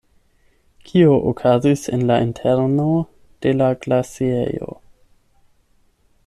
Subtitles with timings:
[0.87, 2.87] Kio okazis en la interno
[3.47, 4.73] de la glaciejo?